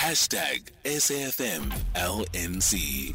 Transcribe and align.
Hashtag 0.00 0.70
SAFM 0.82 1.70
LNC. 1.94 3.14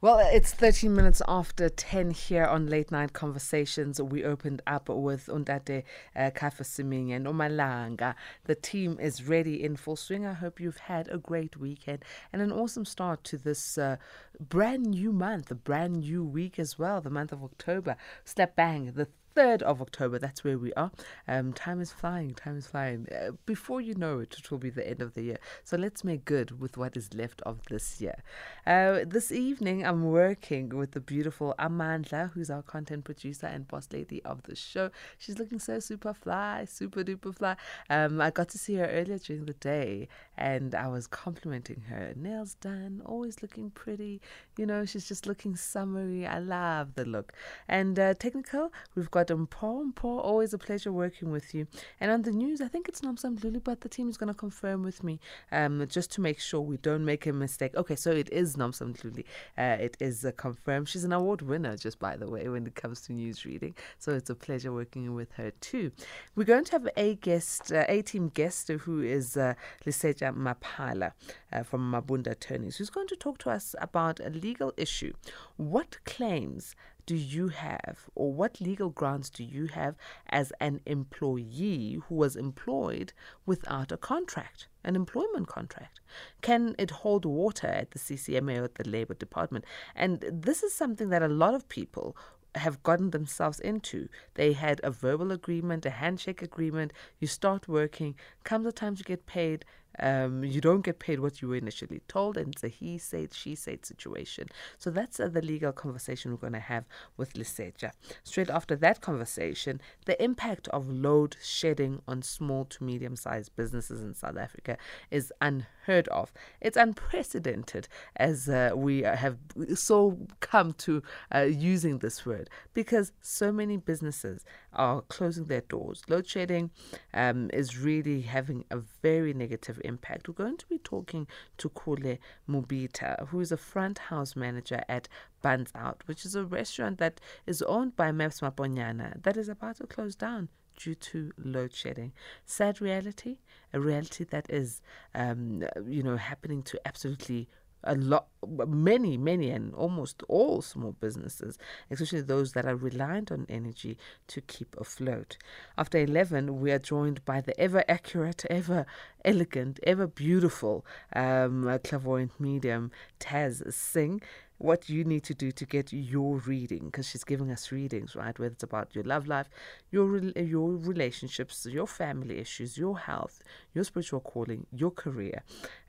Well, 0.00 0.20
it's 0.20 0.52
13 0.52 0.94
minutes 0.94 1.20
after 1.26 1.68
10 1.68 2.12
here 2.12 2.44
on 2.44 2.68
Late 2.68 2.92
Night 2.92 3.12
Conversations. 3.12 4.00
We 4.00 4.22
opened 4.22 4.62
up 4.68 4.88
with 4.88 5.28
Undate 5.28 5.82
uh, 6.14 6.30
Kafa 6.30 6.62
Siming 6.62 7.10
and 7.10 7.26
Omalanga. 7.26 8.14
The 8.44 8.54
team 8.54 9.00
is 9.00 9.26
ready 9.26 9.64
in 9.64 9.74
full 9.74 9.96
swing. 9.96 10.24
I 10.24 10.34
hope 10.34 10.60
you've 10.60 10.76
had 10.76 11.08
a 11.08 11.18
great 11.18 11.56
weekend 11.56 12.04
and 12.32 12.40
an 12.40 12.52
awesome 12.52 12.84
start 12.84 13.24
to 13.24 13.36
this 13.36 13.78
uh, 13.78 13.96
brand 14.38 14.86
new 14.86 15.10
month, 15.10 15.50
a 15.50 15.56
brand 15.56 16.02
new 16.02 16.24
week 16.24 16.56
as 16.56 16.78
well, 16.78 17.00
the 17.00 17.10
month 17.10 17.32
of 17.32 17.42
October. 17.42 17.96
Step 18.24 18.54
bang, 18.54 18.92
the 18.92 19.08
3rd 19.38 19.62
of 19.62 19.80
October. 19.80 20.18
That's 20.18 20.42
where 20.42 20.58
we 20.58 20.72
are. 20.72 20.90
Um, 21.28 21.52
time 21.52 21.80
is 21.80 21.92
flying. 21.92 22.34
Time 22.34 22.56
is 22.56 22.66
flying. 22.66 23.06
Uh, 23.08 23.30
before 23.46 23.80
you 23.80 23.94
know 23.94 24.18
it, 24.18 24.34
it 24.36 24.50
will 24.50 24.58
be 24.58 24.70
the 24.70 24.88
end 24.88 25.00
of 25.00 25.14
the 25.14 25.22
year. 25.22 25.38
So 25.62 25.76
let's 25.76 26.02
make 26.02 26.24
good 26.24 26.60
with 26.60 26.76
what 26.76 26.96
is 26.96 27.14
left 27.14 27.40
of 27.42 27.60
this 27.70 28.00
year. 28.00 28.24
Uh, 28.66 29.04
this 29.06 29.30
evening, 29.30 29.86
I'm 29.86 30.10
working 30.10 30.70
with 30.70 30.90
the 30.90 31.00
beautiful 31.00 31.54
Amandla, 31.56 32.32
who's 32.32 32.50
our 32.50 32.62
content 32.62 33.04
producer 33.04 33.46
and 33.46 33.68
boss 33.68 33.88
lady 33.92 34.20
of 34.24 34.42
the 34.42 34.56
show. 34.56 34.90
She's 35.18 35.38
looking 35.38 35.60
so 35.60 35.78
super 35.78 36.14
fly, 36.14 36.64
super 36.64 37.04
duper 37.04 37.32
fly. 37.32 37.54
Um, 37.88 38.20
I 38.20 38.32
got 38.32 38.48
to 38.48 38.58
see 38.58 38.74
her 38.74 38.86
earlier 38.86 39.18
during 39.18 39.44
the 39.44 39.54
day 39.54 40.08
and 40.38 40.74
I 40.74 40.86
was 40.88 41.06
complimenting 41.06 41.82
her. 41.88 42.12
Nails 42.16 42.54
done, 42.54 43.02
always 43.04 43.42
looking 43.42 43.70
pretty. 43.70 44.20
You 44.56 44.66
know, 44.66 44.84
she's 44.84 45.06
just 45.06 45.26
looking 45.26 45.56
summery. 45.56 46.26
I 46.26 46.38
love 46.38 46.94
the 46.94 47.04
look. 47.04 47.32
And 47.68 47.98
uh, 47.98 48.14
technical, 48.14 48.72
we've 48.94 49.10
got 49.10 49.30
Paul. 49.50 49.90
Paul, 49.94 50.20
always 50.20 50.54
a 50.54 50.58
pleasure 50.58 50.92
working 50.92 51.30
with 51.30 51.54
you. 51.54 51.66
And 52.00 52.10
on 52.10 52.22
the 52.22 52.30
news, 52.30 52.60
I 52.60 52.68
think 52.68 52.88
it's 52.88 53.00
Nomsam 53.00 53.42
Lulu, 53.42 53.60
but 53.60 53.80
the 53.80 53.88
team 53.88 54.08
is 54.08 54.16
going 54.16 54.28
to 54.28 54.34
confirm 54.34 54.82
with 54.82 55.02
me 55.02 55.18
um, 55.50 55.84
just 55.88 56.12
to 56.12 56.20
make 56.20 56.38
sure 56.38 56.60
we 56.60 56.76
don't 56.78 57.04
make 57.04 57.26
a 57.26 57.32
mistake. 57.32 57.74
Okay, 57.74 57.96
so 57.96 58.12
it 58.12 58.32
is 58.32 58.56
Nomsam 58.56 59.02
Lulu. 59.02 59.22
Uh, 59.56 59.76
it 59.80 59.96
is 59.98 60.24
uh, 60.24 60.30
confirmed. 60.36 60.88
She's 60.88 61.04
an 61.04 61.12
award 61.12 61.42
winner, 61.42 61.76
just 61.76 61.98
by 61.98 62.16
the 62.16 62.30
way, 62.30 62.48
when 62.48 62.66
it 62.66 62.76
comes 62.76 63.00
to 63.02 63.12
news 63.12 63.44
reading. 63.44 63.74
So 63.98 64.12
it's 64.12 64.30
a 64.30 64.36
pleasure 64.36 64.72
working 64.72 65.14
with 65.14 65.32
her 65.32 65.50
too. 65.60 65.90
We're 66.36 66.44
going 66.44 66.64
to 66.64 66.72
have 66.72 66.88
a 66.96 67.16
guest, 67.16 67.72
uh, 67.72 67.84
a 67.88 68.02
team 68.02 68.28
guest 68.28 68.68
who 68.68 69.02
is 69.02 69.36
uh, 69.36 69.54
Lesetja 69.84 70.27
Maphala 70.34 71.12
uh, 71.52 71.62
from 71.62 71.92
Mabunda 71.92 72.28
Attorneys, 72.28 72.76
who's 72.76 72.90
going 72.90 73.08
to 73.08 73.16
talk 73.16 73.38
to 73.38 73.50
us 73.50 73.74
about 73.80 74.20
a 74.20 74.30
legal 74.30 74.72
issue. 74.76 75.12
What 75.56 75.98
claims 76.04 76.74
do 77.06 77.16
you 77.16 77.48
have, 77.48 78.00
or 78.14 78.34
what 78.34 78.60
legal 78.60 78.90
grounds 78.90 79.30
do 79.30 79.42
you 79.42 79.68
have 79.68 79.96
as 80.28 80.52
an 80.60 80.78
employee 80.84 81.98
who 82.06 82.14
was 82.14 82.36
employed 82.36 83.14
without 83.46 83.90
a 83.90 83.96
contract, 83.96 84.68
an 84.84 84.94
employment 84.94 85.48
contract? 85.48 86.00
Can 86.42 86.74
it 86.78 86.90
hold 86.90 87.24
water 87.24 87.66
at 87.66 87.92
the 87.92 87.98
CCMA 87.98 88.60
or 88.60 88.64
at 88.64 88.74
the 88.74 88.86
Labour 88.86 89.14
Department? 89.14 89.64
And 89.96 90.22
this 90.30 90.62
is 90.62 90.74
something 90.74 91.08
that 91.08 91.22
a 91.22 91.28
lot 91.28 91.54
of 91.54 91.66
people 91.70 92.14
have 92.54 92.82
gotten 92.82 93.10
themselves 93.10 93.60
into. 93.60 94.08
They 94.34 94.52
had 94.52 94.80
a 94.84 94.90
verbal 94.90 95.32
agreement, 95.32 95.86
a 95.86 95.90
handshake 95.90 96.42
agreement. 96.42 96.92
You 97.20 97.26
start 97.26 97.68
working, 97.68 98.16
comes 98.44 98.64
the 98.64 98.72
time 98.72 98.96
to 98.96 99.02
get 99.02 99.26
paid, 99.26 99.64
um, 100.00 100.44
you 100.44 100.60
don't 100.60 100.82
get 100.82 100.98
paid 100.98 101.20
what 101.20 101.42
you 101.42 101.48
were 101.48 101.56
initially 101.56 102.00
told, 102.08 102.36
and 102.36 102.54
it's 102.54 102.64
a 102.64 102.68
he 102.68 102.98
said, 102.98 103.34
she 103.34 103.54
said 103.54 103.84
situation. 103.84 104.48
So 104.78 104.90
that's 104.90 105.18
uh, 105.18 105.28
the 105.28 105.42
legal 105.42 105.72
conversation 105.72 106.30
we're 106.30 106.38
going 106.38 106.52
to 106.52 106.60
have 106.60 106.84
with 107.16 107.34
Lesetja. 107.34 107.92
Straight 108.22 108.50
after 108.50 108.76
that 108.76 109.00
conversation, 109.00 109.80
the 110.06 110.22
impact 110.22 110.68
of 110.68 110.88
load 110.88 111.36
shedding 111.42 112.02
on 112.06 112.22
small 112.22 112.64
to 112.66 112.84
medium 112.84 113.16
sized 113.16 113.54
businesses 113.56 114.02
in 114.02 114.14
South 114.14 114.36
Africa 114.36 114.76
is 115.10 115.32
unheard 115.40 116.08
of. 116.08 116.32
It's 116.60 116.76
unprecedented 116.76 117.88
as 118.16 118.48
uh, 118.48 118.72
we 118.74 119.02
have 119.02 119.38
so 119.74 120.18
come 120.40 120.74
to 120.74 121.02
uh, 121.34 121.40
using 121.40 121.98
this 121.98 122.24
word 122.24 122.50
because 122.74 123.12
so 123.20 123.52
many 123.52 123.76
businesses 123.76 124.44
are 124.72 125.02
closing 125.02 125.44
their 125.44 125.62
doors. 125.62 126.02
Load 126.08 126.26
shedding 126.26 126.70
um, 127.14 127.50
is 127.52 127.78
really 127.78 128.22
having 128.22 128.64
a 128.70 128.78
very 129.02 129.34
negative 129.34 129.77
impact. 129.84 130.28
We're 130.28 130.34
going 130.34 130.56
to 130.58 130.66
be 130.66 130.78
talking 130.78 131.26
to 131.58 131.70
Kule 131.70 132.18
Mubita, 132.48 133.28
who 133.28 133.40
is 133.40 133.52
a 133.52 133.56
front 133.56 133.98
house 133.98 134.36
manager 134.36 134.82
at 134.88 135.08
Buns 135.42 135.70
Out, 135.74 136.02
which 136.06 136.24
is 136.24 136.34
a 136.34 136.44
restaurant 136.44 136.98
that 136.98 137.20
is 137.46 137.62
owned 137.62 137.96
by 137.96 138.12
Maps 138.12 138.40
Maponyane 138.40 139.22
that 139.22 139.36
is 139.36 139.48
about 139.48 139.76
to 139.76 139.86
close 139.86 140.14
down 140.14 140.48
due 140.78 140.94
to 140.94 141.32
load 141.36 141.74
shedding. 141.74 142.12
Sad 142.44 142.80
reality, 142.80 143.38
a 143.72 143.80
reality 143.80 144.24
that 144.24 144.46
is, 144.48 144.80
um, 145.14 145.64
you 145.86 146.02
know, 146.02 146.16
happening 146.16 146.62
to 146.62 146.80
absolutely 146.86 147.48
a 147.84 147.94
lot, 147.94 148.26
many, 148.46 149.16
many, 149.16 149.50
and 149.50 149.74
almost 149.74 150.22
all 150.28 150.62
small 150.62 150.92
businesses, 150.92 151.58
especially 151.90 152.20
those 152.20 152.52
that 152.52 152.66
are 152.66 152.76
reliant 152.76 153.30
on 153.30 153.46
energy 153.48 153.96
to 154.26 154.40
keep 154.40 154.76
afloat. 154.78 155.36
After 155.76 155.98
11, 155.98 156.60
we 156.60 156.72
are 156.72 156.78
joined 156.78 157.24
by 157.24 157.40
the 157.40 157.58
ever 157.60 157.84
accurate, 157.88 158.44
ever 158.50 158.86
elegant, 159.24 159.80
ever 159.84 160.06
beautiful 160.06 160.84
um, 161.14 161.78
clairvoyant 161.84 162.32
medium, 162.38 162.90
Taz 163.20 163.72
Singh 163.72 164.20
what 164.58 164.88
you 164.88 165.04
need 165.04 165.22
to 165.22 165.34
do 165.34 165.50
to 165.52 165.64
get 165.64 165.92
your 165.92 166.36
reading 166.38 166.86
because 166.86 167.08
she's 167.08 167.24
giving 167.24 167.50
us 167.50 167.70
readings 167.72 168.14
right? 168.16 168.38
Whether 168.38 168.52
it's 168.52 168.62
about 168.62 168.94
your 168.94 169.04
love 169.04 169.26
life 169.26 169.48
your 169.90 170.18
your 170.36 170.70
relationships 170.70 171.66
your 171.66 171.86
family 171.86 172.38
issues 172.38 172.76
your 172.76 172.98
health 172.98 173.40
your 173.72 173.84
spiritual 173.84 174.20
calling 174.20 174.66
your 174.72 174.90
career. 174.90 175.42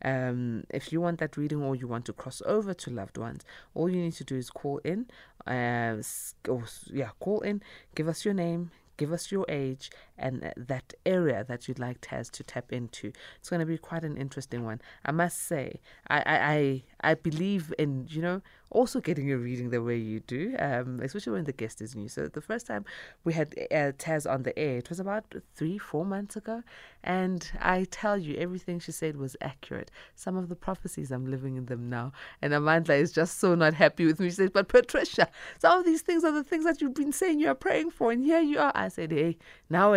Um, 0.03 0.63
if 0.69 0.91
you 0.93 1.01
want 1.01 1.19
that 1.19 1.37
reading 1.37 1.61
or 1.61 1.75
you 1.75 1.87
want 1.87 2.05
to 2.05 2.13
cross 2.13 2.41
over 2.45 2.73
to 2.73 2.89
loved 2.89 3.17
ones 3.17 3.43
all 3.73 3.89
you 3.89 4.01
need 4.01 4.13
to 4.13 4.23
do 4.23 4.35
is 4.35 4.49
call 4.49 4.79
in 4.83 5.07
uh, 5.47 5.95
or, 6.47 6.63
yeah 6.91 7.09
call 7.19 7.41
in 7.41 7.61
give 7.95 8.07
us 8.07 8.23
your 8.23 8.33
name 8.33 8.71
give 8.97 9.11
us 9.13 9.31
your 9.31 9.45
age 9.49 9.89
and 10.19 10.53
that 10.55 10.93
area 11.05 11.43
that 11.47 11.67
you'd 11.67 11.79
like 11.79 12.01
Taz 12.01 12.29
to 12.31 12.43
tap 12.43 12.71
into. 12.71 13.11
It's 13.39 13.49
going 13.49 13.59
to 13.59 13.65
be 13.65 13.77
quite 13.77 14.03
an 14.03 14.17
interesting 14.17 14.63
one. 14.63 14.81
I 15.05 15.11
must 15.11 15.47
say, 15.47 15.79
I, 16.07 16.23
I, 16.25 16.83
I, 17.11 17.13
believe 17.15 17.73
in, 17.77 18.07
you 18.09 18.21
know, 18.21 18.41
also 18.71 18.99
getting 18.99 19.31
a 19.31 19.37
reading 19.37 19.69
the 19.69 19.81
way 19.81 19.97
you 19.97 20.19
do, 20.19 20.55
um, 20.59 20.99
especially 21.01 21.33
when 21.33 21.45
the 21.45 21.53
guest 21.53 21.81
is 21.81 21.95
new. 21.95 22.07
So 22.07 22.27
the 22.27 22.41
first 22.41 22.67
time 22.67 22.85
we 23.23 23.33
had 23.33 23.55
uh, 23.71 23.93
Taz 23.97 24.29
on 24.29 24.43
the 24.43 24.57
air, 24.57 24.77
it 24.77 24.89
was 24.89 24.99
about 24.99 25.33
three, 25.55 25.77
four 25.77 26.05
months 26.05 26.35
ago. 26.35 26.63
And 27.03 27.49
I 27.59 27.85
tell 27.89 28.17
you, 28.17 28.35
everything 28.35 28.79
she 28.79 28.91
said 28.91 29.15
was 29.15 29.35
accurate. 29.41 29.89
Some 30.15 30.35
of 30.35 30.49
the 30.49 30.55
prophecies, 30.55 31.11
I'm 31.11 31.29
living 31.31 31.55
in 31.55 31.65
them 31.65 31.89
now. 31.89 32.11
And 32.41 32.53
Amanda 32.53 32.93
is 32.93 33.11
just 33.11 33.39
so 33.39 33.55
not 33.55 33.73
happy 33.73 34.05
with 34.05 34.19
me. 34.19 34.27
She 34.27 34.35
says, 34.35 34.49
But 34.53 34.67
Patricia, 34.67 35.29
some 35.59 35.79
of 35.79 35.85
these 35.85 36.01
things 36.01 36.23
are 36.23 36.31
the 36.31 36.43
things 36.43 36.65
that 36.65 36.81
you've 36.81 36.93
been 36.93 37.13
saying 37.13 37.39
you 37.39 37.49
are 37.49 37.55
praying 37.55 37.91
for. 37.91 38.11
And 38.11 38.23
here 38.23 38.41
you 38.41 38.59
are. 38.59 38.73
I 38.75 38.89
said, 38.89 39.11
Hey, 39.11 39.37
now 39.69 39.93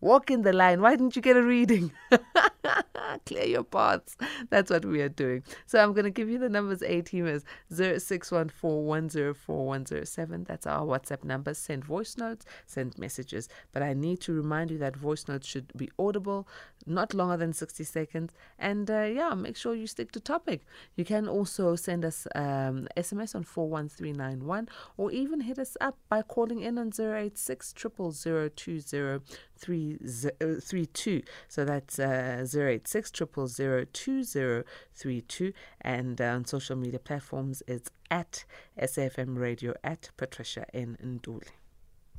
Walk 0.00 0.30
in 0.30 0.42
the 0.42 0.52
line. 0.52 0.80
Why 0.80 0.90
didn't 0.96 1.16
you 1.16 1.22
get 1.22 1.36
a 1.36 1.42
reading? 1.42 1.92
Clear 3.26 3.44
your 3.44 3.64
paths. 3.64 4.16
That's 4.50 4.70
what 4.70 4.84
we 4.84 5.00
are 5.02 5.08
doing. 5.08 5.42
So 5.66 5.82
I'm 5.82 5.92
going 5.92 6.04
to 6.04 6.10
give 6.10 6.28
you 6.28 6.38
the 6.38 6.48
numbers 6.48 6.82
A 6.82 7.02
teamers 7.02 7.42
0614104107. 7.72 10.46
That's 10.46 10.66
our 10.66 10.86
WhatsApp 10.86 11.24
number. 11.24 11.52
Send 11.54 11.84
voice 11.84 12.16
notes, 12.16 12.46
send 12.66 12.96
messages. 12.98 13.48
But 13.72 13.82
I 13.82 13.94
need 13.94 14.20
to 14.22 14.32
remind 14.32 14.70
you 14.70 14.78
that 14.78 14.96
voice 14.96 15.28
notes 15.28 15.46
should 15.46 15.70
be 15.76 15.90
audible, 15.98 16.48
not 16.86 17.12
longer 17.14 17.36
than 17.36 17.52
60 17.52 17.84
seconds. 17.84 18.32
And 18.58 18.90
uh, 18.90 19.02
yeah, 19.02 19.34
make 19.34 19.56
sure 19.56 19.74
you 19.74 19.86
stick 19.86 20.10
to 20.12 20.20
topic. 20.20 20.64
You 20.94 21.04
can 21.04 21.28
also 21.28 21.76
send 21.76 22.04
us 22.04 22.26
um, 22.34 22.88
SMS 22.96 23.34
on 23.34 23.44
41391 23.44 24.68
or 24.96 25.10
even 25.10 25.40
hit 25.40 25.58
us 25.58 25.76
up 25.80 25.98
by 26.08 26.22
calling 26.22 26.60
in 26.60 26.78
on 26.78 26.92
086 26.98 27.74
00020 27.76 29.20
32. 29.58 31.22
So 31.48 31.64
that's 31.64 31.98
uh, 31.98 32.46
086 32.52 32.85
2032. 32.86 35.52
And 35.80 36.20
uh, 36.20 36.24
on 36.24 36.44
social 36.44 36.76
media 36.76 36.98
platforms, 36.98 37.62
it's 37.66 37.90
at 38.10 38.44
SFM 38.80 39.38
Radio 39.38 39.74
at 39.84 40.10
Patricia 40.16 40.64
N. 40.74 40.96
Nduli. 41.02 41.48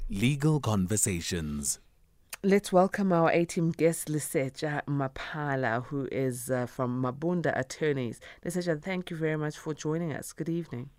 Legal 0.10 0.60
Conversations. 0.60 1.80
Let's 2.44 2.72
welcome 2.72 3.12
our 3.12 3.32
A-team 3.32 3.72
guest, 3.72 4.10
Lesetja 4.10 4.84
Maphala, 4.86 5.84
who 5.86 6.08
is 6.12 6.52
uh, 6.52 6.68
from 6.68 7.02
Mabunda 7.02 7.52
Attorneys. 7.58 8.20
Lesetja, 8.46 8.80
thank 8.82 9.10
you 9.10 9.18
very 9.18 9.38
much 9.38 9.58
for 9.58 9.74
joining 9.74 10.14
us. 10.14 10.34
Good 10.34 10.48
evening. 10.48 10.92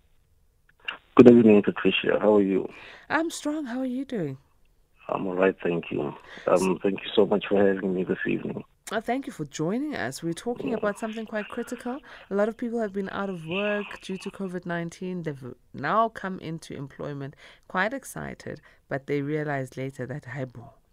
Good 1.15 1.31
evening, 1.31 1.63
Patricia. 1.63 2.19
How 2.19 2.35
are 2.35 2.41
you? 2.41 2.67
I'm 3.09 3.29
strong. 3.29 3.65
How 3.65 3.79
are 3.79 3.85
you 3.85 4.05
doing? 4.05 4.37
I'm 5.07 5.27
all 5.27 5.35
right, 5.35 5.55
thank 5.63 5.85
you. 5.91 6.13
Um, 6.47 6.79
thank 6.83 6.99
you 7.01 7.09
so 7.15 7.25
much 7.25 7.45
for 7.49 7.57
having 7.57 7.93
me 7.93 8.03
this 8.03 8.17
evening. 8.27 8.63
Uh, 8.91 8.99
thank 8.99 9.27
you 9.27 9.33
for 9.33 9.45
joining 9.45 9.95
us. 9.95 10.23
We're 10.23 10.33
talking 10.33 10.73
about 10.73 10.97
something 10.97 11.27
quite 11.27 11.47
critical. 11.47 11.99
A 12.31 12.33
lot 12.33 12.49
of 12.49 12.57
people 12.57 12.79
have 12.79 12.91
been 12.91 13.09
out 13.11 13.29
of 13.29 13.45
work 13.45 13.85
due 14.01 14.17
to 14.17 14.31
COVID 14.31 14.65
19. 14.65 15.21
They've 15.23 15.53
now 15.75 16.09
come 16.09 16.39
into 16.39 16.75
employment 16.75 17.35
quite 17.67 17.93
excited, 17.93 18.61
but 18.87 19.05
they 19.05 19.21
realize 19.21 19.77
later 19.77 20.07
that, 20.07 20.25
hey, 20.25 20.47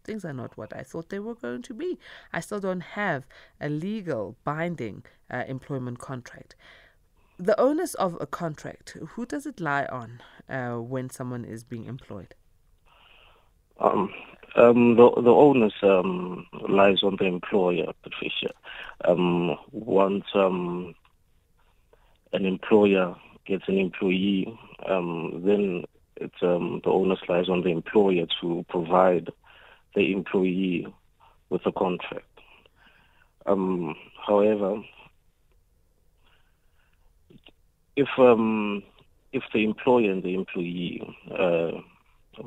things 0.04 0.26
are 0.26 0.34
not 0.34 0.58
what 0.58 0.76
I 0.76 0.82
thought 0.82 1.08
they 1.08 1.20
were 1.20 1.34
going 1.34 1.62
to 1.62 1.72
be. 1.72 1.98
I 2.34 2.40
still 2.40 2.60
don't 2.60 2.82
have 2.82 3.26
a 3.62 3.70
legal 3.70 4.36
binding 4.44 5.04
uh, 5.30 5.44
employment 5.48 5.98
contract. 5.98 6.54
The 7.38 7.58
onus 7.58 7.94
of 7.94 8.18
a 8.20 8.26
contract, 8.26 8.98
who 9.12 9.24
does 9.24 9.46
it 9.46 9.58
lie 9.58 9.86
on 9.86 10.20
uh, 10.50 10.82
when 10.82 11.08
someone 11.08 11.46
is 11.46 11.64
being 11.64 11.86
employed? 11.86 12.34
Um, 13.80 14.12
um, 14.56 14.96
the 14.96 15.10
the 15.22 15.30
onus 15.30 15.74
um, 15.82 16.46
lies 16.68 17.02
on 17.02 17.16
the 17.18 17.26
employer, 17.26 17.92
Patricia. 18.02 18.52
Um, 19.04 19.56
once 19.72 20.24
um, 20.34 20.94
an 22.32 22.46
employer 22.46 23.14
gets 23.46 23.64
an 23.68 23.78
employee, 23.78 24.58
um, 24.88 25.42
then 25.44 25.84
it's 26.16 26.42
um, 26.42 26.80
the 26.84 26.90
onus 26.90 27.20
lies 27.28 27.48
on 27.48 27.62
the 27.62 27.68
employer 27.68 28.26
to 28.40 28.64
provide 28.68 29.30
the 29.94 30.12
employee 30.12 30.86
with 31.50 31.64
a 31.66 31.72
contract. 31.72 32.24
Um, 33.44 33.94
however, 34.26 34.82
if 37.94 38.08
um, 38.18 38.82
if 39.32 39.42
the 39.52 39.64
employer 39.64 40.10
and 40.10 40.22
the 40.22 40.34
employee 40.34 41.02
uh, 41.38 41.72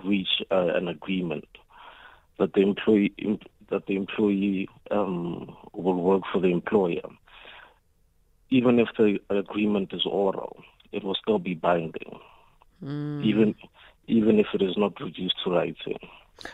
reach 0.03 0.41
uh, 0.51 0.73
an 0.75 0.87
agreement 0.87 1.45
that 2.39 2.53
the 2.53 2.61
employee 2.61 3.13
that 3.69 3.85
the 3.85 3.95
employee 3.95 4.67
um, 4.89 5.55
will 5.73 6.01
work 6.01 6.23
for 6.31 6.41
the 6.41 6.47
employer, 6.47 7.07
even 8.49 8.79
if 8.79 8.87
the 8.97 9.19
agreement 9.29 9.93
is 9.93 10.05
oral, 10.05 10.57
it 10.91 11.03
will 11.03 11.15
still 11.21 11.37
be 11.37 11.53
binding, 11.53 12.19
mm. 12.83 13.23
even 13.23 13.55
even 14.07 14.39
if 14.39 14.47
it 14.53 14.61
is 14.61 14.75
not 14.75 14.99
reduced 14.99 15.35
to 15.43 15.51
writing. 15.51 15.99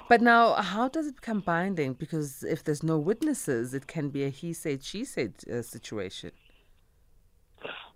But 0.10 0.22
now, 0.22 0.56
how 0.56 0.90
does 0.90 1.08
it 1.08 1.16
become 1.16 1.42
binding? 1.42 1.94
Because 1.94 2.44
if 2.44 2.64
there's 2.64 2.84
no 2.84 2.98
witnesses, 2.98 3.74
it 3.74 3.88
can 3.88 4.10
be 4.10 4.24
a 4.24 4.30
he 4.30 4.52
said, 4.52 4.84
she 4.84 5.06
said 5.06 5.34
uh, 5.52 5.62
situation. 5.62 6.31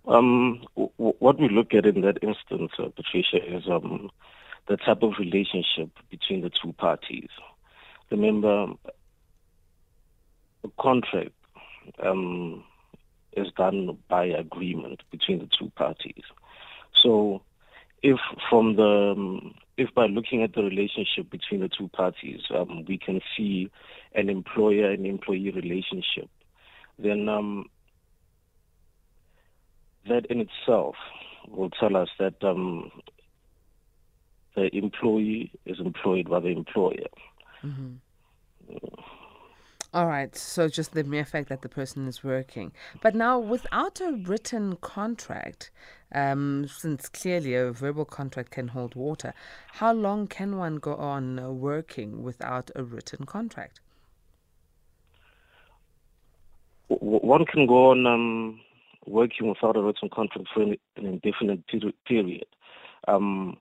Um, 0.06 0.62
w- 0.76 1.14
what 1.18 1.38
we 1.38 1.48
look 1.48 1.74
at 1.74 1.84
in 1.84 2.00
that 2.02 2.18
instance, 2.22 2.72
uh, 2.78 2.88
Patricia, 2.94 3.38
is 3.44 3.64
um, 3.68 4.08
the 4.68 4.76
type 4.76 5.02
of 5.02 5.14
relationship 5.18 5.90
between 6.10 6.42
the 6.42 6.50
two 6.50 6.72
parties. 6.74 7.28
Remember, 8.10 8.66
a 10.64 10.68
contract 10.80 11.32
um, 12.02 12.64
is 13.36 13.48
done 13.56 13.98
by 14.08 14.24
agreement 14.24 15.02
between 15.10 15.38
the 15.38 15.48
two 15.58 15.70
parties. 15.76 16.24
So, 17.02 17.42
if 18.02 18.18
from 18.48 18.76
the 18.76 19.14
um, 19.16 19.54
if 19.76 19.94
by 19.94 20.06
looking 20.06 20.42
at 20.42 20.54
the 20.54 20.62
relationship 20.62 21.30
between 21.30 21.60
the 21.60 21.68
two 21.68 21.88
parties, 21.88 22.40
um, 22.54 22.84
we 22.86 22.98
can 22.98 23.20
see 23.36 23.70
an 24.14 24.28
employer 24.28 24.90
and 24.90 25.06
employee 25.06 25.50
relationship, 25.50 26.28
then 26.98 27.28
um, 27.28 27.66
that 30.08 30.26
in 30.26 30.40
itself 30.40 30.96
will 31.48 31.70
tell 31.70 31.96
us 31.96 32.08
that 32.18 32.34
um, 32.42 32.90
the 34.54 34.74
employee 34.76 35.52
is 35.64 35.78
employed 35.80 36.28
by 36.28 36.40
the 36.40 36.48
employer. 36.48 37.08
Mm-hmm. 37.64 37.94
All 39.92 40.06
right, 40.06 40.36
so 40.36 40.68
just 40.68 40.92
the 40.92 41.02
mere 41.02 41.24
fact 41.24 41.48
that 41.48 41.62
the 41.62 41.68
person 41.68 42.06
is 42.06 42.22
working. 42.22 42.70
But 43.02 43.16
now, 43.16 43.40
without 43.40 44.00
a 44.00 44.12
written 44.12 44.76
contract, 44.76 45.72
um, 46.14 46.68
since 46.68 47.08
clearly 47.08 47.54
a 47.56 47.72
verbal 47.72 48.04
contract 48.04 48.52
can 48.52 48.68
hold 48.68 48.94
water, 48.94 49.34
how 49.72 49.92
long 49.92 50.28
can 50.28 50.58
one 50.58 50.76
go 50.76 50.94
on 50.94 51.40
uh, 51.40 51.50
working 51.50 52.22
without 52.22 52.70
a 52.76 52.84
written 52.84 53.26
contract? 53.26 53.80
One 56.86 57.44
can 57.46 57.66
go 57.66 57.90
on 57.90 58.06
um, 58.06 58.60
working 59.06 59.48
without 59.48 59.76
a 59.76 59.82
written 59.82 60.08
contract 60.08 60.48
for 60.54 60.62
an, 60.62 60.76
an 60.96 61.06
indefinite 61.06 61.64
period. 62.06 62.46
Um, 63.08 63.56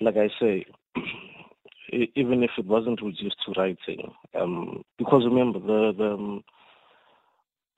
like 0.00 0.16
I 0.16 0.28
say, 0.38 0.66
even 1.92 2.42
if 2.42 2.50
it 2.58 2.66
wasn't 2.66 3.02
reduced 3.02 3.36
to 3.44 3.52
writing, 3.56 4.12
um, 4.38 4.82
because 4.98 5.24
remember 5.24 5.60
the 5.60 5.92
the 5.96 6.12
um, 6.12 6.44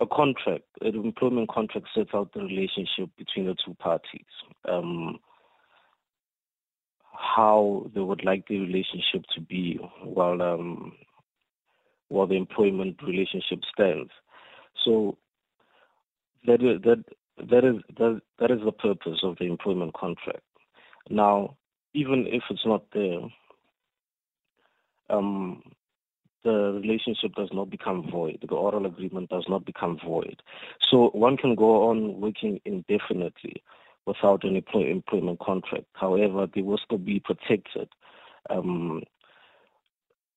a 0.00 0.06
contract, 0.06 0.64
an 0.80 0.94
employment 0.94 1.48
contract 1.48 1.86
sets 1.94 2.10
out 2.14 2.32
the 2.32 2.40
relationship 2.40 3.10
between 3.16 3.46
the 3.46 3.56
two 3.64 3.74
parties, 3.74 4.24
um, 4.68 5.18
how 7.12 7.90
they 7.94 8.00
would 8.00 8.24
like 8.24 8.46
the 8.46 8.60
relationship 8.60 9.24
to 9.34 9.40
be 9.40 9.78
while 10.02 10.40
um, 10.40 10.92
while 12.08 12.26
the 12.26 12.36
employment 12.36 12.96
relationship 13.02 13.60
stands. 13.72 14.10
So 14.84 15.18
that 16.46 16.62
is, 16.62 16.80
that 16.82 17.04
that 17.50 17.64
is 17.64 17.82
that, 17.98 18.20
that 18.38 18.50
is 18.50 18.60
the 18.64 18.72
purpose 18.72 19.20
of 19.22 19.36
the 19.38 19.46
employment 19.46 19.94
contract. 19.94 20.42
Now, 21.10 21.56
even 21.94 22.26
if 22.28 22.42
it's 22.50 22.64
not 22.64 22.84
there, 22.92 23.20
um, 25.10 25.62
the 26.44 26.80
relationship 26.82 27.34
does 27.34 27.50
not 27.52 27.70
become 27.70 28.10
void. 28.10 28.38
The 28.48 28.54
oral 28.54 28.86
agreement 28.86 29.30
does 29.30 29.44
not 29.48 29.64
become 29.64 29.98
void. 30.04 30.42
So 30.90 31.10
one 31.10 31.36
can 31.36 31.54
go 31.54 31.90
on 31.90 32.20
working 32.20 32.60
indefinitely 32.64 33.62
without 34.06 34.44
an 34.44 34.56
employment 34.56 35.40
contract. 35.40 35.86
However, 35.92 36.46
they 36.52 36.62
will 36.62 36.78
still 36.78 36.98
be 36.98 37.20
protected. 37.20 37.88
Um, 38.48 39.02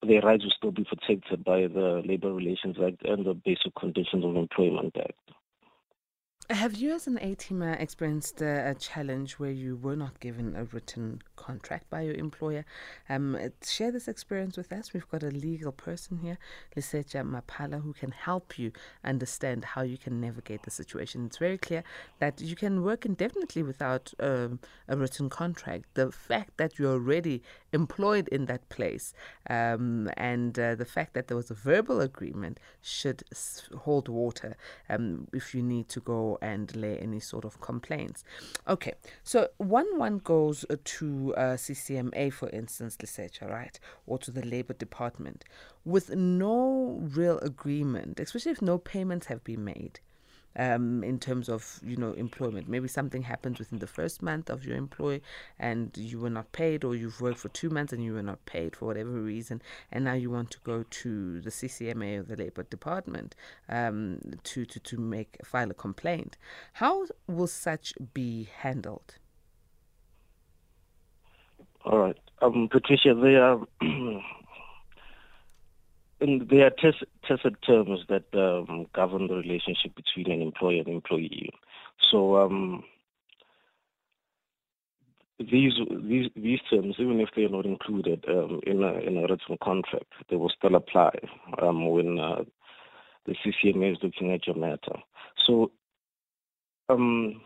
their 0.06 0.22
rights 0.22 0.44
will 0.44 0.52
still 0.58 0.72
be 0.72 0.84
protected 0.84 1.44
by 1.44 1.62
the 1.62 2.02
Labor 2.06 2.34
Relations 2.34 2.78
Act 2.84 3.06
and 3.06 3.26
the 3.26 3.34
Basic 3.34 3.74
Conditions 3.76 4.26
of 4.26 4.36
Employment 4.36 4.96
Act. 4.98 5.32
Have 6.52 6.76
you, 6.76 6.92
as 6.92 7.08
an 7.08 7.18
A 7.20 7.34
teamer, 7.34 7.80
experienced 7.80 8.42
a, 8.42 8.72
a, 8.72 8.76
challenge 8.76 9.40
where 9.40 9.52
you 9.52 9.78
were 9.78 9.96
not 9.96 10.20
given 10.20 10.54
a 10.54 10.66
written 10.66 11.22
contract 11.38 11.90
by 11.90 12.02
your 12.02 12.16
employer? 12.16 12.66
Um, 13.08 13.38
share 13.64 13.90
this 13.90 14.10
experience 14.10 14.58
with 14.58 14.74
us. 14.74 14.92
We've 14.92 15.08
got 15.10 15.24
a 15.24 15.30
legal 15.30 15.72
person 15.72 16.18
here, 16.18 16.38
Lesetja 16.76 17.24
Maphala, 17.24 17.82
who 17.82 17.94
can 17.94 18.12
help 18.12 18.60
you 18.60 18.74
understand 19.02 19.64
how 19.64 19.84
you 19.84 19.98
can 19.98 20.20
navigate 20.20 20.64
the 20.64 20.72
situation. 20.72 21.26
It's 21.26 21.38
very 21.38 21.58
clear 21.58 21.86
that 22.20 22.42
you 22.42 22.58
can 22.58 22.84
work 22.84 23.06
indefinitely 23.06 23.64
without 23.64 24.14
um, 24.20 24.60
a 24.90 24.98
written 24.98 25.30
contract. 25.30 25.86
The 25.94 26.12
fact 26.12 26.58
that 26.58 26.78
you're 26.78 26.92
already 26.92 27.44
employed 27.72 28.28
in 28.28 28.46
that 28.48 28.68
place 28.68 29.14
um, 29.50 30.10
and 30.18 30.60
uh, 30.60 30.76
the 30.76 30.84
fact 30.84 31.14
that 31.14 31.30
there 31.30 31.38
was 31.38 31.50
a 31.50 31.56
verbal 31.56 32.02
agreement 32.02 32.60
should 32.82 33.24
hold 33.78 34.10
water 34.10 34.58
um, 34.90 35.30
if 35.32 35.56
you 35.56 35.64
need 35.64 35.88
to 35.88 36.02
go 36.02 36.38
and 36.42 36.76
lay 36.76 36.98
any 36.98 37.20
sort 37.20 37.46
of 37.46 37.62
complaints. 37.62 38.24
Okay, 38.68 38.94
so 39.24 39.50
one 39.58 39.98
one 39.98 40.18
goes 40.20 40.66
uh, 40.70 40.76
to 40.84 41.34
uh, 41.36 41.42
CCMA, 41.56 42.34
for 42.34 42.50
instance, 42.50 42.98
Lesetja, 42.98 43.50
right, 43.50 43.80
or 44.08 44.18
to 44.20 44.32
the 44.32 44.46
Labour 44.46 44.74
Department, 44.74 45.46
with 45.86 46.10
no 46.16 47.00
real 47.02 47.40
agreement, 47.40 48.20
especially 48.20 48.52
if 48.52 48.62
no 48.62 48.78
payments 48.78 49.28
have 49.28 49.44
been 49.44 49.64
made 49.64 50.00
um, 50.56 51.04
in 51.04 51.20
terms 51.20 51.50
of 51.50 51.80
you 51.84 51.96
know 51.96 52.14
employment. 52.14 52.68
Maybe 52.68 52.88
something 52.88 53.24
happens 53.24 53.60
within 53.60 53.80
the 53.80 53.88
first 53.88 54.22
month 54.22 54.50
of 54.50 54.66
your 54.66 54.76
employ, 54.76 55.22
and 55.60 55.96
you 55.98 56.20
were 56.20 56.30
not 56.30 56.52
paid, 56.52 56.84
or 56.84 56.96
you've 56.96 57.22
worked 57.22 57.40
for 57.40 57.50
two 57.50 57.70
months 57.70 57.94
and 57.94 58.04
you 58.04 58.14
were 58.14 58.24
not 58.24 58.46
paid 58.46 58.76
for 58.76 58.86
whatever 58.86 59.10
reason, 59.12 59.62
and 59.92 60.06
now 60.06 60.14
you 60.14 60.30
want 60.30 60.52
to 60.52 60.60
go 60.64 60.84
to 60.90 61.42
the 61.42 61.50
CCMA 61.50 62.20
or 62.20 62.24
the 62.24 62.36
Labour 62.36 62.64
Department 62.64 63.36
um, 63.70 64.20
to, 64.44 64.66
to 64.66 64.80
to 64.80 64.98
make 64.98 65.38
file 65.44 65.72
a 65.72 65.76
complaint. 65.76 66.38
How 66.74 67.06
will 67.28 67.48
such 67.48 67.94
be 68.14 68.50
handled? 68.60 69.16
All 71.84 71.98
right, 71.98 72.18
um, 72.42 72.70
Patricia, 72.72 73.16
there 73.16 73.58
and 76.22 76.48
there 76.50 76.68
are 76.68 76.94
tacit 77.28 77.56
terms 77.66 78.02
that 78.08 78.26
um, 78.34 78.86
govern 78.94 79.28
the 79.28 79.36
relationship 79.36 79.96
between 79.96 80.32
an 80.32 80.42
employer 80.42 80.80
and 80.80 80.88
employee. 80.88 81.50
So 82.12 82.38
um, 82.38 82.84
these 85.40 85.74
these 86.04 86.30
these 86.36 86.60
terms, 86.70 86.96
even 87.00 87.20
if 87.20 87.30
they 87.36 87.44
are 87.44 87.50
not 87.50 87.66
included 87.66 88.24
um, 88.30 88.60
in 88.68 88.84
a 88.84 88.94
in 89.00 89.18
a 89.18 89.22
written 89.22 89.58
contract, 89.64 90.14
they 90.30 90.36
will 90.36 90.52
still 90.56 90.76
apply 90.76 91.12
um, 91.62 91.90
when 91.90 92.20
uh, 92.20 92.44
the 93.26 93.36
CCMA 93.44 93.94
is 93.94 93.98
looking 94.04 94.32
at 94.32 94.46
your 94.46 94.56
matter. 94.56 95.00
So 95.48 95.72
um, 96.90 97.42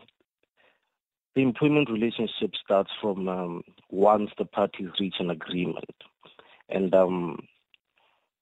the 1.34 1.42
employment 1.42 1.90
relationship 1.90 2.52
starts 2.62 2.90
from 3.00 3.28
um, 3.28 3.62
once 3.90 4.30
the 4.38 4.44
parties 4.44 4.88
reach 5.00 5.16
an 5.18 5.30
agreement, 5.30 5.96
and 6.68 6.94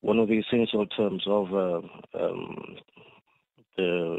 one 0.04 0.18
of 0.18 0.28
the 0.28 0.38
essential 0.38 0.87
terms 0.87 1.25
of 1.26 1.54
uh, 1.54 1.80
um, 2.23 2.76
the 3.78 4.18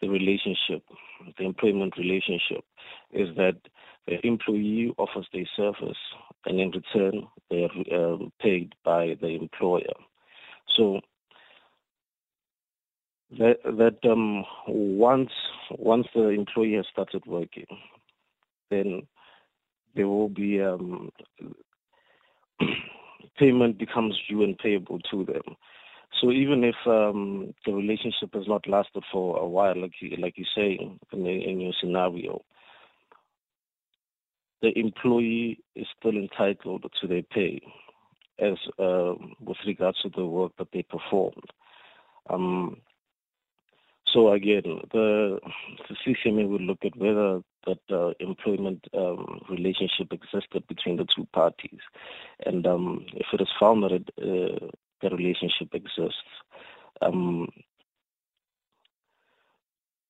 the 0.00 0.08
relationship, 0.08 0.82
the 1.38 1.44
employment 1.44 1.94
relationship, 1.98 2.64
is 3.12 3.28
that 3.36 3.56
the 4.06 4.26
employee 4.26 4.94
offers 4.96 5.26
their 5.34 5.48
service, 5.54 5.98
and 6.46 6.58
in 6.58 6.70
return, 6.70 7.26
they 7.50 7.64
are 7.64 8.14
um, 8.14 8.32
paid 8.40 8.74
by 8.84 9.16
the 9.20 9.28
employer. 9.28 9.96
So 10.76 11.00
that 13.38 13.56
that 13.64 14.10
um, 14.10 14.44
once 14.66 15.32
once 15.78 16.06
the 16.14 16.28
employee 16.28 16.76
has 16.76 16.86
started 16.90 17.22
working, 17.26 17.66
then 18.70 19.02
there 19.94 20.08
will 20.08 20.30
be 20.30 20.62
um, 20.62 21.10
payment 23.38 23.78
becomes 23.78 24.18
due 24.28 24.42
and 24.42 24.58
payable 24.58 24.98
to 25.10 25.24
them. 25.24 25.56
So 26.20 26.30
even 26.30 26.64
if 26.64 26.76
um, 26.86 27.52
the 27.66 27.72
relationship 27.72 28.32
has 28.34 28.48
not 28.48 28.66
lasted 28.66 29.04
for 29.12 29.38
a 29.38 29.46
while, 29.46 29.80
like 29.80 29.92
you, 30.00 30.16
like 30.16 30.38
you 30.38 30.44
say 30.54 30.78
in, 31.12 31.26
in 31.26 31.60
your 31.60 31.72
scenario, 31.80 32.42
the 34.62 34.76
employee 34.78 35.58
is 35.74 35.86
still 35.98 36.16
entitled 36.16 36.84
to 37.00 37.06
their 37.06 37.22
pay 37.22 37.60
as 38.38 38.54
uh, 38.78 39.14
with 39.40 39.56
regards 39.66 40.00
to 40.02 40.10
the 40.14 40.24
work 40.24 40.52
that 40.58 40.68
they 40.72 40.82
performed. 40.82 41.50
Um, 42.30 42.78
so 44.12 44.32
again, 44.32 44.62
the, 44.92 45.38
the 45.88 45.96
CCMA 46.06 46.48
will 46.48 46.60
look 46.60 46.78
at 46.84 46.96
whether 46.96 47.40
that 47.66 47.78
uh, 47.90 48.12
employment 48.20 48.84
um, 48.96 49.40
relationship 49.50 50.12
existed 50.12 50.66
between 50.68 50.96
the 50.96 51.06
two 51.14 51.26
parties, 51.32 51.80
and 52.44 52.66
um, 52.66 53.06
if 53.14 53.26
it 53.32 53.40
is 53.40 53.48
found 53.58 53.82
that 53.82 53.92
it, 53.92 54.10
uh, 54.18 54.66
the 55.02 55.14
relationship 55.14 55.74
exists, 55.74 56.16
um, 57.02 57.48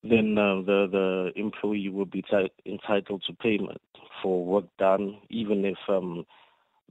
then 0.02 0.36
uh, 0.38 0.62
the 0.62 0.88
the 0.90 1.40
employee 1.40 1.88
will 1.88 2.06
be 2.06 2.22
t- 2.22 2.50
entitled 2.64 3.22
to 3.26 3.32
payment 3.34 3.80
for 4.22 4.44
work 4.44 4.66
done, 4.78 5.18
even 5.30 5.64
if 5.64 5.78
um, 5.88 6.24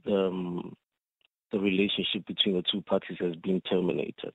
the 0.04 0.14
um, 0.14 0.76
the 1.52 1.58
relationship 1.58 2.26
between 2.26 2.56
the 2.56 2.64
two 2.70 2.82
parties 2.82 3.18
has 3.20 3.36
been 3.36 3.60
terminated. 3.62 4.34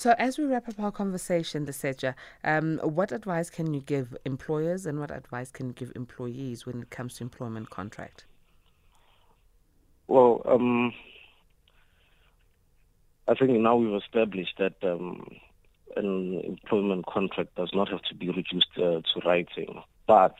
So, 0.00 0.14
as 0.16 0.38
we 0.38 0.46
wrap 0.46 0.66
up 0.66 0.80
our 0.80 0.90
conversation, 0.90 1.66
Lesetja, 1.66 2.14
um, 2.42 2.78
what 2.78 3.12
advice 3.12 3.50
can 3.50 3.74
you 3.74 3.82
give 3.82 4.16
employers 4.24 4.86
and 4.86 4.98
what 4.98 5.10
advice 5.10 5.50
can 5.50 5.66
you 5.66 5.72
give 5.74 5.92
employees 5.94 6.64
when 6.64 6.80
it 6.80 6.88
comes 6.88 7.16
to 7.16 7.24
employment 7.24 7.68
contract? 7.68 8.24
Well, 10.08 10.40
um, 10.46 10.94
I 13.28 13.34
think 13.34 13.50
now 13.50 13.76
we've 13.76 14.00
established 14.02 14.54
that 14.58 14.72
um, 14.82 15.28
an 15.96 16.40
employment 16.46 17.04
contract 17.04 17.54
does 17.56 17.68
not 17.74 17.90
have 17.90 18.00
to 18.04 18.14
be 18.14 18.28
reduced 18.28 18.70
uh, 18.78 19.02
to 19.02 19.20
writing, 19.26 19.82
but 20.06 20.34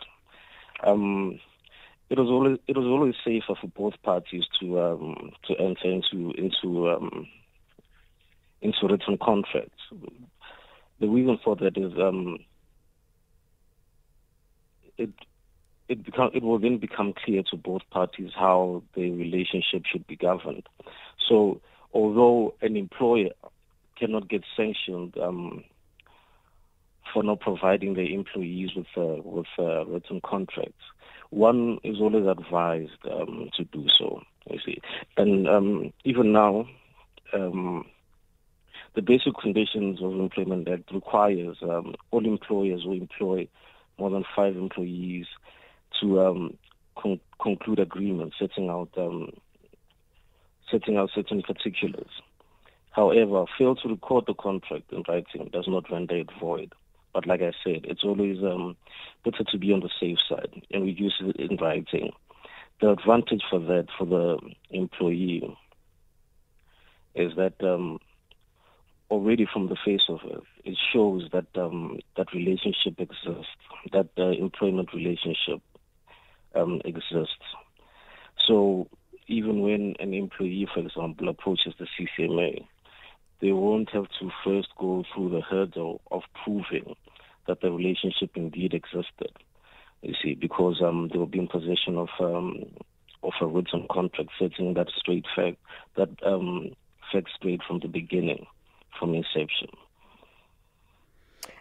um, 0.84 1.38
it 2.08 2.18
was 2.18 2.28
always 2.28 2.56
it 2.66 2.78
was 2.78 2.86
always 2.86 3.14
safer 3.22 3.54
for 3.60 3.66
both 3.66 4.00
parties 4.04 4.44
to 4.58 4.80
um, 4.80 5.32
to 5.48 5.54
enter 5.60 5.84
into 5.84 6.30
into 6.38 6.88
um, 6.88 7.26
into 8.62 8.86
written 8.88 9.18
contracts. 9.18 9.82
The 11.00 11.08
reason 11.08 11.38
for 11.42 11.56
that 11.56 11.76
is 11.76 11.92
um, 11.98 12.38
it 14.98 15.10
it 15.88 16.04
become 16.04 16.30
it 16.34 16.42
will 16.42 16.58
then 16.58 16.78
become 16.78 17.14
clear 17.24 17.42
to 17.50 17.56
both 17.56 17.82
parties 17.90 18.30
how 18.34 18.82
the 18.94 19.10
relationship 19.10 19.82
should 19.90 20.06
be 20.06 20.16
governed. 20.16 20.68
So 21.28 21.60
although 21.92 22.54
an 22.60 22.76
employer 22.76 23.30
cannot 23.98 24.28
get 24.28 24.44
sanctioned 24.56 25.16
um, 25.18 25.64
for 27.12 27.22
not 27.22 27.40
providing 27.40 27.94
their 27.94 28.06
employees 28.06 28.70
with 28.76 28.86
uh, 28.96 29.22
with 29.24 29.46
uh, 29.58 29.86
written 29.86 30.20
contracts, 30.24 30.84
one 31.30 31.78
is 31.82 31.96
always 31.98 32.26
advised 32.26 33.00
um, 33.10 33.50
to 33.56 33.64
do 33.64 33.86
so. 33.98 34.20
You 34.50 34.58
see, 34.64 34.80
and 35.16 35.48
um, 35.48 35.92
even 36.04 36.32
now. 36.32 36.66
Um, 37.32 37.86
the 38.94 39.02
basic 39.02 39.34
conditions 39.40 40.02
of 40.02 40.12
employment 40.12 40.68
act 40.68 40.92
requires 40.92 41.56
um, 41.62 41.94
all 42.10 42.26
employers 42.26 42.82
who 42.84 42.92
employ 42.92 43.48
more 43.98 44.10
than 44.10 44.24
five 44.34 44.56
employees 44.56 45.26
to 46.00 46.20
um, 46.20 46.58
con- 46.96 47.20
conclude 47.40 47.78
agreements 47.78 48.36
setting 48.38 48.68
out 48.68 48.90
um, 48.96 49.30
setting 50.70 50.96
out 50.96 51.10
certain 51.14 51.42
particulars. 51.42 52.10
However, 52.92 53.44
fail 53.56 53.76
to 53.76 53.88
record 53.88 54.24
the 54.26 54.34
contract 54.34 54.92
in 54.92 55.04
writing 55.08 55.50
does 55.52 55.68
not 55.68 55.90
render 55.90 56.16
it 56.16 56.30
void. 56.40 56.72
But 57.12 57.26
like 57.26 57.40
I 57.40 57.52
said, 57.64 57.84
it's 57.84 58.04
always 58.04 58.38
um, 58.42 58.76
better 59.24 59.44
to 59.44 59.58
be 59.58 59.72
on 59.72 59.80
the 59.80 59.90
safe 60.00 60.18
side 60.28 60.62
and 60.72 60.84
reduce 60.84 61.14
it 61.20 61.36
in 61.36 61.56
writing. 61.56 62.12
The 62.80 62.90
advantage 62.90 63.42
for 63.50 63.58
that 63.58 63.86
for 63.98 64.06
the 64.06 64.38
employee 64.70 65.56
is 67.14 67.34
that 67.36 67.54
um, 67.62 67.98
already 69.10 69.46
from 69.52 69.68
the 69.68 69.76
face 69.84 70.02
of 70.08 70.20
it, 70.24 70.42
it 70.64 70.78
shows 70.92 71.28
that 71.32 71.46
um, 71.56 71.98
that 72.16 72.32
relationship 72.32 72.98
exists, 72.98 73.50
that 73.92 74.08
uh, 74.16 74.30
employment 74.30 74.92
relationship 74.94 75.60
um, 76.54 76.80
exists. 76.84 77.44
So 78.46 78.88
even 79.26 79.62
when 79.62 79.94
an 79.98 80.14
employee, 80.14 80.68
for 80.72 80.80
example, 80.80 81.28
approaches 81.28 81.74
the 81.78 81.86
CCMA, 81.86 82.66
they 83.40 83.52
won't 83.52 83.90
have 83.90 84.06
to 84.20 84.30
first 84.44 84.68
go 84.78 85.04
through 85.12 85.30
the 85.30 85.40
hurdle 85.40 86.00
of 86.10 86.22
proving 86.44 86.94
that 87.46 87.60
the 87.60 87.70
relationship 87.70 88.30
indeed 88.34 88.74
existed. 88.74 89.32
You 90.02 90.14
see, 90.22 90.34
because 90.34 90.80
um, 90.82 91.08
they 91.12 91.18
will 91.18 91.26
be 91.26 91.38
in 91.38 91.48
possession 91.48 91.96
of 91.96 92.08
um, 92.20 92.64
of 93.22 93.32
a 93.40 93.46
written 93.46 93.86
contract 93.90 94.30
setting 94.38 94.74
that 94.74 94.88
straight 94.96 95.26
fact 95.36 95.58
that 95.96 96.08
um, 96.24 96.70
fact 97.12 97.28
straight 97.36 97.60
from 97.66 97.80
the 97.80 97.88
beginning 97.88 98.46
from 98.98 99.14
inception. 99.14 99.68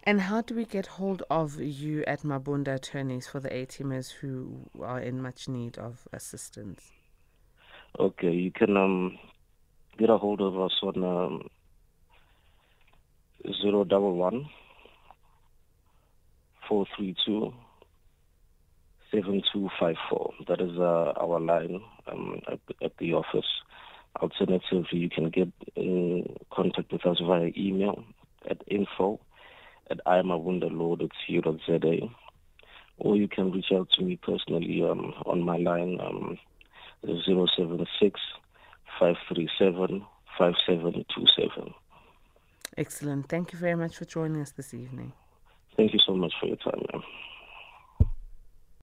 And 0.04 0.22
how 0.22 0.42
do 0.42 0.56
we 0.56 0.66
get 0.66 0.88
hold 0.88 1.24
of 1.30 1.60
you 1.60 2.04
at 2.08 2.22
Mabunda 2.22 2.76
Attorneys 2.76 3.28
for 3.28 3.40
the 3.40 3.54
A-teamers 3.54 4.12
who 4.12 4.70
are 4.82 5.00
in 5.00 5.22
much 5.22 5.48
need 5.48 5.78
of 5.78 6.08
assistance? 6.14 6.92
Okay, 8.00 8.32
you 8.32 8.52
can 8.52 8.78
um, 8.78 9.18
get 9.98 10.10
a 10.10 10.18
hold 10.18 10.42
of 10.42 10.60
us 10.60 10.72
on 10.84 11.04
um, 11.04 11.50
011 13.46 14.48
432 16.68 17.54
7254. 19.12 20.34
That 20.48 20.62
is 20.62 20.78
uh, 20.78 21.14
our 21.20 21.40
line 21.40 21.82
um, 22.12 22.40
at, 22.52 22.60
at 22.84 22.98
the 22.98 23.14
office. 23.14 23.59
Alternatively, 24.16 25.00
you 25.00 25.10
can 25.10 25.30
get 25.30 25.50
in 25.76 26.36
contact 26.52 26.92
with 26.92 27.06
us 27.06 27.20
via 27.26 27.52
email 27.58 28.04
at 28.50 28.62
info 28.68 29.20
at 29.90 30.00
imawunderlaw.co.za 30.06 32.10
or 33.00 33.16
you 33.16 33.28
can 33.28 33.52
reach 33.52 33.72
out 33.74 33.90
to 33.92 34.04
me 34.04 34.18
personally 34.18 34.84
um, 34.84 35.14
on 35.26 35.42
my 35.42 35.58
line 35.58 35.98
um, 36.02 36.38
076 37.06 38.20
537 39.00 40.06
5727. 40.38 41.74
Excellent. 42.78 43.30
Thank 43.30 43.54
you 43.54 43.60
very 43.60 43.76
much 43.76 43.98
for 43.98 44.06
joining 44.06 44.42
us 44.42 44.52
this 44.52 44.74
evening. 44.74 45.14
Thank 45.76 45.94
you 45.94 46.00
so 46.06 46.16
much 46.16 46.34
for 46.40 46.48
your 46.48 46.58
time, 46.58 46.82
ma'am. 46.92 47.04